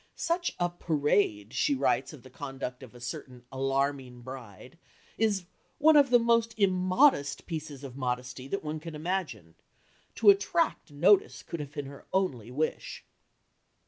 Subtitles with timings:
[0.15, 4.79] "Such a parade," she writes of the conduct of a certain "alarming bride,"
[5.15, 5.45] is
[5.77, 9.53] "one of the most immodest pieces of modesty that one can imagine.
[10.15, 13.05] To attract notice could have been her only wish."